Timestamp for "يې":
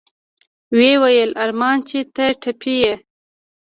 2.83-2.93